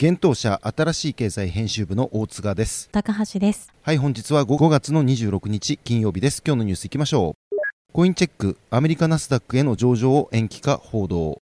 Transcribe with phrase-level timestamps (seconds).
[0.00, 2.88] 現当社新しい経済編集部の大塚です。
[2.92, 3.72] 高橋です。
[3.82, 6.40] はい、本日は5月の26日金曜日です。
[6.46, 7.56] 今日のニュースいきましょう。
[7.92, 11.42] コインチェック、アメリカナスダックへの上場を延期か報道。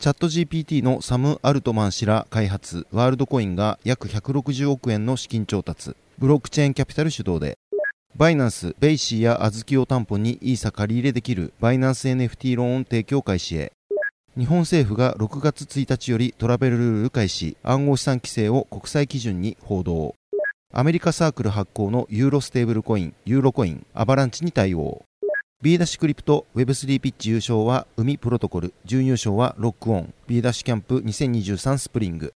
[0.00, 7.56] チャット GPT のサム・アルトマン氏ら開発、ワールドコインが約160億円の資金調達、ブロックチェーンキャピタル主導で、
[8.16, 13.70] バイナンス、ベイシーやアズキを担保にイーサ借り入れできるバイナンス NFT ローン提供開始へ、
[14.34, 20.14] 日本政府が6月1日よりトラベルルール開始、暗号資産規制を国際基準に報道。
[20.72, 25.02] アメリカサークル発行のユーロステーブルコイン、ユーロコイン、アバランチに対応。
[25.60, 32.32] B ダッシュクリプト Web3 ピッチ優勝は海プロトコル、準優勝はロックオン、B ダッシュキャンプ2023スプリング。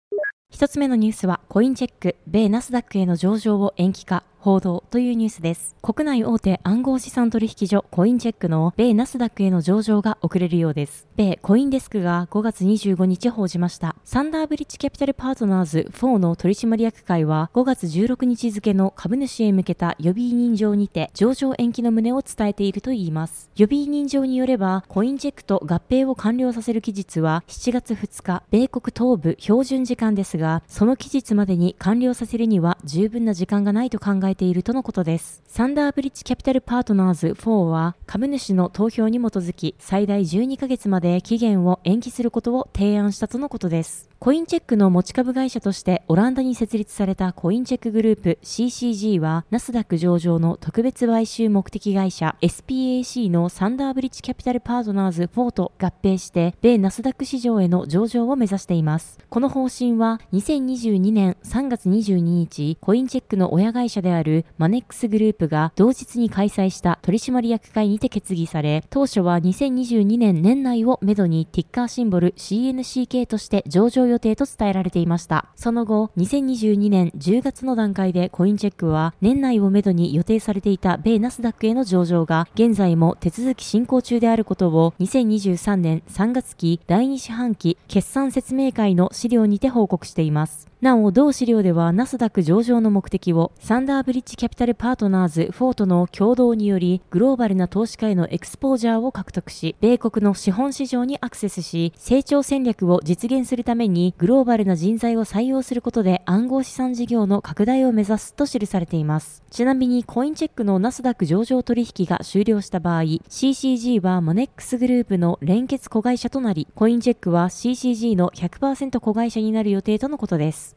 [0.50, 5.74] 一つ目のニュースは、コインチェック、米ナスダックへの上場を延期か、報道というニュースです。
[5.80, 11.08] 国内大手暗号資産取引所コインチェックの米ナスダックへの上場が遅れるようです。
[11.16, 13.96] 米コインデスクが5月25日報じました。
[14.04, 23.48] サンダーブリッジキャピタルパートナーズ4の取締役会は5月16日付の株主へ向けた予備委任状にて上場延期の旨を伝えているといいます。
[23.56, 35.42] 予備委任状によればコインチェックと合併を完了させる期日は7月2日、米国東部標準時間ですが、その期日までに完了させるには十分な時間がないと考ええているとのことです。
[35.46, 44.10] サンダーブリッジキャピタルパートナーズ4は株主の投票に基づき最大12ヶ月まで期限を延期することを提案したとのことです。
[44.24, 59.18] コインチェックの持ち株会社としてオランダに設立されたコインチェックグループ CCG はナスダック上場の特別買収目的会社 SPAC のサンダーブリッジキャピタルパートナーズ4と合併して米ナスダック市場への上場を目指しています。
[59.28, 75.46] この方針は2022年3月22日コインチェックの親会社であるマネックスグループが同日に開催した取締役会にて決議され当初は2022年年内をめどにティッカーシンボル CNCK として上場予予定と伝えられていました。
[75.56, 90.73] その後、2022年10月の段階でコインチェックは年内をめどに予定されていた米ナスダックへの上場が現在も手続き進行中であることを2023年3月期第2四半期決算説明会の資料にて報告しています。
[90.84, 109.42] なお、同資料ではナスダック上場の目的をサンダーブリッジキャピタルパートナーズ4との共同によりグローバルな投資家へのエクスポージャーを獲得し、米国の資本市場にアクセスし、成長戦略を実現するためにグローバルな人材を採用することで暗号資産事業の拡大を目指すと記されています。
[109.50, 120.73] ちなみにコインチェックのナスダック上場取引が終了した場合、CCG はマネックスグループの連結子会社となり、コインチェックは CCG の100%子会社になる予定とのことです。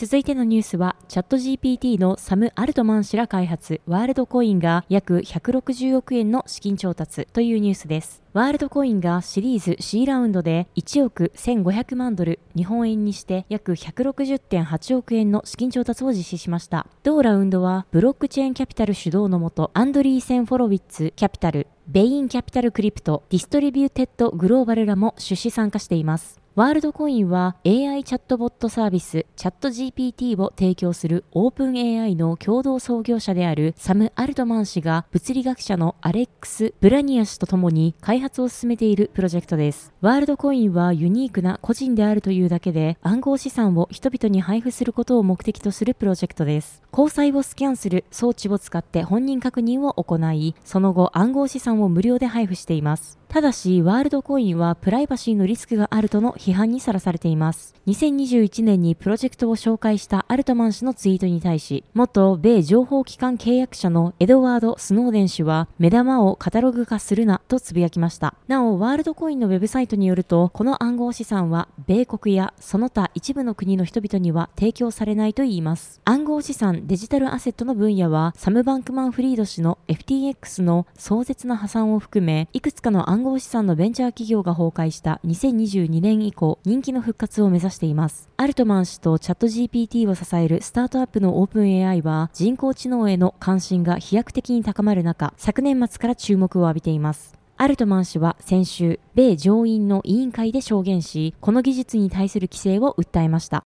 [0.00, 8.22] 続いてのニュースは、チャット GPT のサム・アルトマン氏ら開発、ワールドコインが約160億円の資金調達というニュースです。
[8.32, 16.86] ワールドコインがシリーズ C ラウンドで1億1500万ドル、日本円にして約160.8億円の資金調達を実施しました。
[17.02, 26.39] 同ラウンドはブロックチェーンキャピタル主導のもと、アンドリーセン・ホロウィッツキャピタル、ベインキャピタルクリプト、ディストリビューテッドグローバルらも出資参加しています。
[26.56, 39.92] ワールドコインは AI チャットボットサービスチャット GPT を提供するオープン AI の共同創業者であるサム・アルトマン氏が物理学者のアレックス・ブラニア氏と共に開発を進めているプロジェクトです。
[40.00, 46.82] ワールドコインはユニークな個人であるというだけで暗号資産を人々に配布することを目的とするプロジェクトです。
[46.92, 53.19] 交際をスキャンする装置を使って本人確認を行い、その後暗号資産を無料で配布しています。
[53.30, 57.76] ただし、ワールドコインはプライバシーのリスクがあるとの批判にさらされています。
[57.86, 68.34] 2021年にプロジェクトを紹介したアルトマン氏のツイートに対し、元米情報機関契約者のエドワード・スノーデン氏は、目玉をカタログ化するなとつぶやきました。
[68.48, 76.00] なお、ワールドコインのウェブサイトによると、この暗号資産は、米国やその他一部の国の人々には提供されないといいます。
[76.04, 88.30] 暗号資産、デジタルアセットの分野は、サム・バンクマン・フリード氏の FTX の壮絶な破産を含め、いくつかの暗暗号資産のベンチャー企業が崩壊した2022年以降、人気の復活を目指しています。
[88.38, 97.34] アルトマン氏とチャット GPT を支えるスタートアップのオープン AI は、人工知能への関心が飛躍的に高まる中、昨年末から注目を浴びています。
[97.58, 103.64] アルトマン氏は先週、米上院の委員会で証言し、この技術に対する規制を訴えました。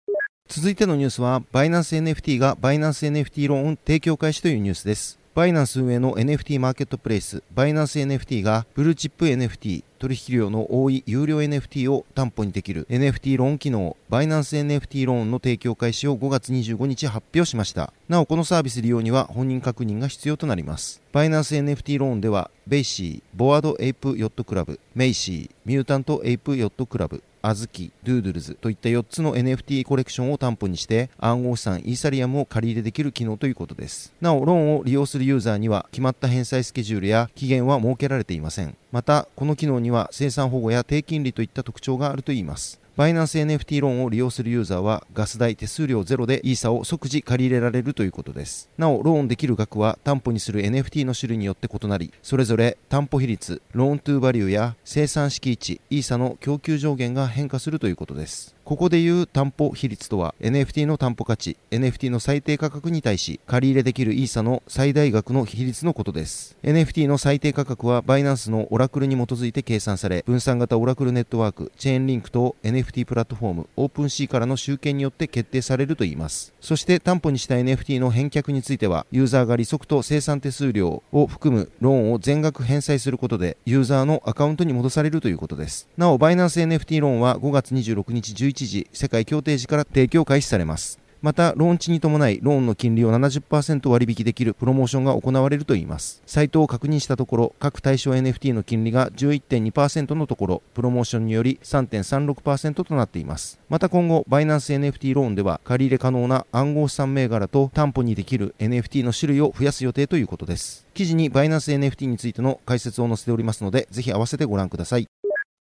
[0.50, 5.18] 続いてのニュースは、バイナンス NFT がバイナンス NFT ローン提供開始というニュースです。
[5.38, 17.94] バイナンス運営の NFT マーケットプレイス、バイナンス NFT がブルーチップ NFT、取引量の多い有料 NFT を担保にできる NFT ローン機能、バイナンス NFT ローンの提供開始を5月25日発表しました。
[18.10, 21.04] なお、このサービス利用には本人確認が必要となります。
[21.14, 34.14] バイナンス NFT ローンでは、ベイシー、ボワードエイプヨットクラブ、メイシー、ミュータントエイプヨットクラブ、アズキ、ドゥードゥルズといった4つの NFT コレクションを担保にして暗号資産イーサリアムを借り入れできる機能ということです。
[34.20, 38.76] なお、ローンを利用するユーザーには決まった返済スケジュールや期限は設けられていません。
[38.92, 42.82] また、この機能には清算保護や低金利といった特徴があるといいます。
[42.98, 48.72] バイナンス NFT ローンを利用するユーザーはガス代、手数料ゼロでイーサを即時借り入れられるということです。
[48.76, 58.57] なお、ローンできる額は担保にする NFT の種類によって異なり、それぞれ担保比率、ローントゥーバリューや清算しきい値、イーサの供給上限が変化するということです。
[58.68, 66.58] ここでいう担保比率とは NFT の担保価値、NFT の最低価格に対し借り入れできるイーサの最大額の比率のことです。
[66.64, 76.54] NFT の最低価格はバイナンスのオラクルに基づいて計算され、分散型オラクルネットワーク、チェーンリンクと NFT プラットフォーム、オープンシーからの集計によって決定されるといいます。
[76.60, 85.88] そして担保にした NFT の返却については、ユーザーが利息と清算手数料を含むローンを全額返済することで、ユーザーのアカウントに戻されるということです。
[85.96, 91.00] なお、バイナンス NFT ローンは5月26日11時、世界協定時から提供開始されます。
[91.20, 96.22] また、ローンチに伴い、ローンの金利を70%割引できるプロモーションが行われるといいます。
[96.28, 103.60] サイトを確認したところ、各対象 NFT の金利が11.2%のところ、プロモーションにより3.36%となっています。
[103.68, 110.86] また今後、バイナンス NFT ローンでは、借り入れ可能な暗号資産銘柄と担保にできる NFT の種類を増やす予定ということです。
[110.94, 115.08] 記事にバイナンス NFT についての解説を載せておりますので、ぜひ合わせてご覧ください。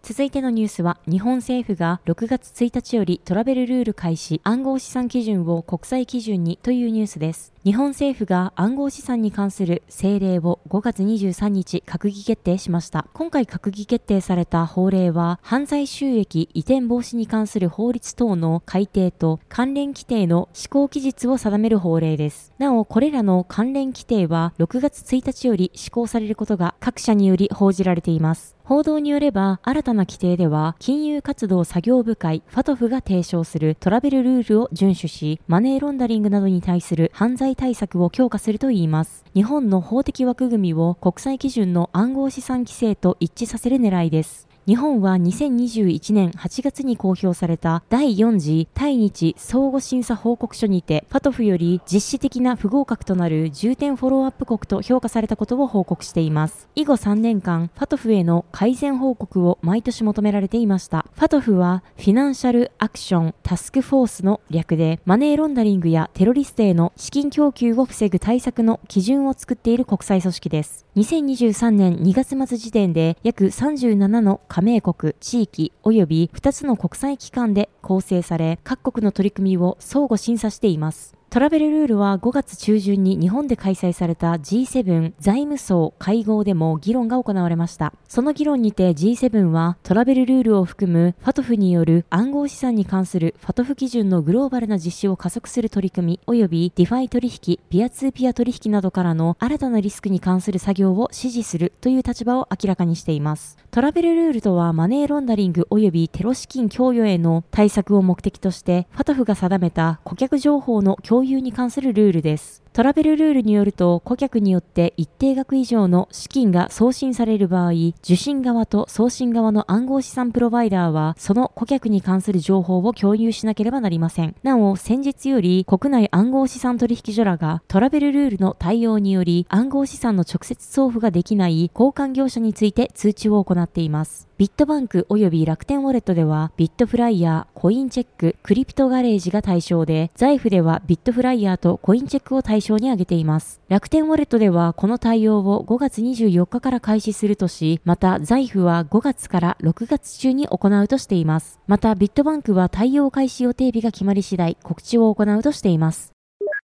[0.07, 7.55] 続いてのニュースは、日本政府が6月1日よりトラベルルール開始、暗号資産基準を国際基準にというニュースです。
[7.63, 13.07] 日本政府が暗号資産に関する政令を5月23日閣議決定しました。
[13.15, 22.53] 今回閣議決定された法令は、犯罪収益移転防止に関する法律等の改定と関連規定の施行期日を定める法令です。
[22.59, 28.54] なお、これらの関連規定は6月1日より施行されることが各社により報じられています。
[28.65, 39.23] 報道によれば、新たな規定では、金融活動作業部会、ファトフが提唱するトラベルルールを遵守し、マネーロンダリングなどに対する犯罪対策を強化するといいます。
[39.35, 44.47] 日本の法的枠組みを国際基準の暗号資産規制と一致させる狙いです。
[44.67, 56.67] 日本は2021年8月に公表された第4次対日相互審査報告書にて、パトフより実質的な不合格となる重点フォローアップ国と評価されたことを報告しています。
[56.73, 61.05] 以後3年間、パトフへの改善報告を毎年求められていました。
[61.15, 70.87] パトフは、フィナンシャルアクションタスクフォースの略で、マネーロンダリングやテロリストへの資金供給を防ぐ対策の基準を作っている国際組織です。
[70.95, 81.13] 2023年2月末時点で約37の加盟国、地域及び2つの国際機関で構成され、各国の取り組みを相互審査しています。
[81.35, 87.91] トラベルルールは5月中旬に日本で開催された G7 財務省会合でも議論が行われました。
[88.07, 103.57] その議論にて G7 はトラベルルールを含むファトフによる暗号資産に関するファトフ基準のグローバルな実施を加速する取り組み及びディファイ取引、ピアツーピア取引などからの新たなリスクに関する作業を支持するという立場を明らかにしています。
[103.71, 112.64] トラベルルールとはマネーロンダリング及びテロ資金供与への対策を目的としてファトフが定めた顧客情報の共有に関するルールです。
[112.75, 117.71] トラベルルールによると、顧客によって一定額以上の資金が送信される場合、
[118.03, 124.35] 受信側と送信側の暗号資産プロバイダーは、その顧客に関する情報を共有しなければなりません。
[124.43, 134.27] なお、先日より国内暗号資産取引所らがトラベルルールの対応により暗号資産の直接送付ができない交換業者について通知を行っています。
[134.37, 143.61] ビットバンク及び楽天ウォレットでは、ビットフライヤー、コインチェック、クリプトガレージが対象で、財布ではビットフライヤーとコインチェックを対象に挙げています。
[143.69, 151.59] 楽天ウォレットでは、この対応を5月24日から開始するとし、また財布は5月から6月中に行うとしています。
[151.67, 156.11] また、ビットバンクは対応開始予定日が決まり次第、告知を行うとしています。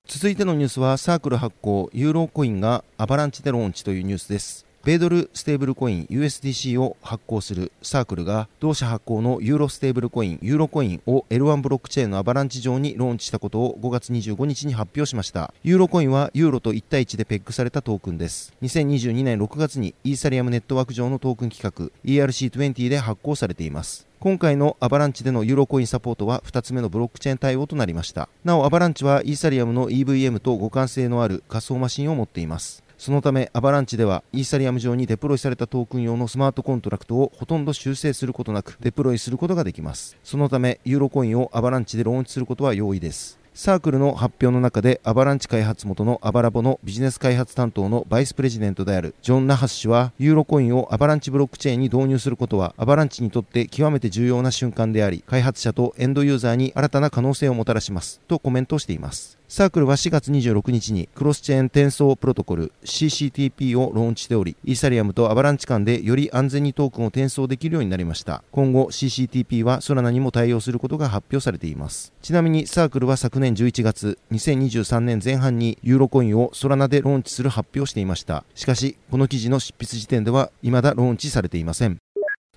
[0.07, 4.71] 続いてのニュースは、サークル発行、ユーロコインがアバランチでローンチというニュースです。
[4.83, 28.29] 米ドルステーブルコイン USDC を発行するサークルが同社発行のユーロステーブルコインユーロコインを L1 ブロックチェーンのアバランチ上にローンチしたことを5月25日に発表しましたユーロコインはユーロと1対1でペッグされたトークンです2022年6月にイーサリアムネットワーク上のトークン規格 ERC20 で発行されています今回のアバランチでのユーロコインサポートは2つ目のブロックチェーン対応となりました。
[28.43, 32.80] なお、アバランチはイーサリアムの EVM と互換性のある仮想マシンを持っています。
[33.01, 40.15] そのためアバランチではイーサリアム上にデプロイされたトークン用のスマートコントラクトをほとんど修正することなくデプロイすることができます。
[40.24, 43.39] そのためユーロコインをアバランチでローンチすることは容易です。
[43.55, 58.22] サークルの発表の中でアバランチ開発元のアバラボのビジネス開発担当のバイスプレジデントであるジョン・ナハス氏はユーロコインをアバランチブロックチェーンに導入することはアバランチにとって極めて重要な瞬間であり開発者とエンドユーザーに新たな可能性をもたらします。
[58.27, 59.40] とコメントしています。
[59.51, 68.46] サークルは4月26日にクロスチェーン転送プロトコル CCTP をローンチしており、イーサリアムとアバランチ間でより安全にトークンを転送できるようになりました。
[68.53, 72.13] 今後 CCTP はソラナにも対応することが発表されています。
[72.22, 78.46] ちなみにサークルは昨年11月、2023年前半にユーロコインをソラナでローンチする発表をしていました。
[78.55, 81.98] しかし、この記事の執筆時点では未だローンチされていません。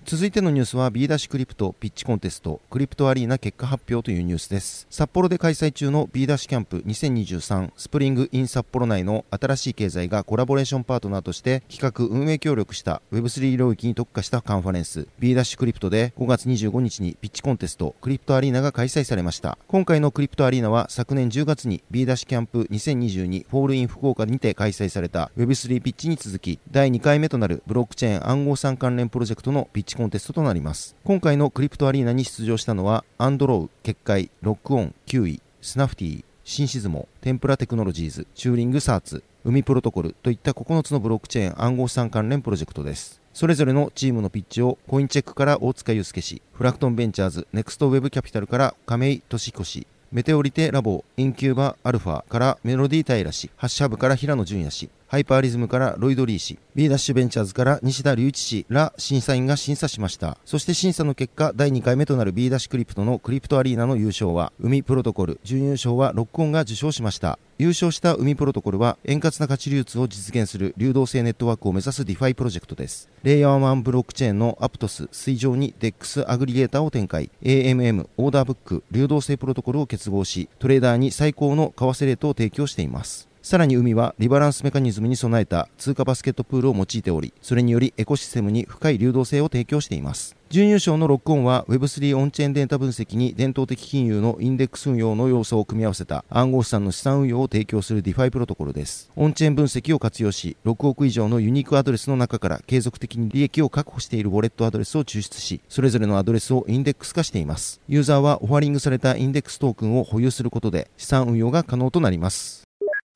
[0.07, 4.85] 続いてのニュースは B ダッシュクリプトピッチコンテストクリプトアリーナ結果発表というニュースです。
[4.91, 15.07] 札幌で開催中の B ダッシュキャンプ2023スプリングイン札幌内の新しい経済がコラボレーションパートナーとして企画運営協力した Web3 領域に特化したカンファレンス。
[15.17, 19.57] B ダッシュクリプトで5月25日にピッチコンテストクリプトアリーナが開催されました。
[19.67, 30.95] 今回のクリプトアリーナは昨年10月に B ダッシュキャンプ2022フォールイン福岡にて開催された Web3 ピッチに続き第2回目となるブロックチェーン暗号資産関連プロジェクトのピッチコンテストとなります。
[31.05, 43.21] 今回のクリプトアリーナに出場したのはアンドロー結界ロックオンキウイスナフティシンシズモテンプラテクノロジーズチューリングサーツ海プロトコルといった9つのブロックチェーン暗号資産関連プロジェクトです。
[43.33, 54.89] それぞれのチームのピッチをコインチェックから大塚祐介氏フラクトンベンチャーズネクストウェブキャピタルから亀井俊彦氏メテオリテラボインキューバアルファからメロディー平氏ハッシュハブから平野淳也氏。
[55.07, 60.39] ハイパーリズムからロイドリー氏、B ダッシュベンチャーズから西田隆一氏ら審査員が審査しました。
[60.45, 67.37] そして審査の結果、第2回目となる B ダッシュクリプトのクリプトアリーナの優勝は、海プロトコル、準優勝はロックオンが受賞しました。
[67.59, 73.07] 優勝した海プロトコルは円滑な価値流通を実現する流動性ネットワークを目指す DeFi プロジェクトです。
[73.23, 83.29] レイヤー1ブロックチェーンのアプトススイ上に DEX アグリゲーターを展開、AMM オーダーブック流動性プロトコルを結合し、トレーダーに最高の為替レートを提供しています。
[83.45, 90.35] さらに海はリバランスメカニズムに備えた通貨バスケットプールを用いており、それによりエコシステムに深い流動性を提供しています。
[90.49, 99.11] 準優勝のロックオンは Web3 オンチェーンデータ分析に伝統的金融のインデックス運用の要素を組み合わせた暗号資産の資産運用を提供する DeFi プロトコルです。
[99.15, 107.79] オンチェーン分析を活用し、6億以上のユニークアドレスの中から継続的に利益を確保しているウォレットアドレスを抽出し、それぞれのアドレスをインデックス化しています。
[107.87, 112.64] ユーザーはオファリングされたインデックストークンを保有することで資産運用が可能となります。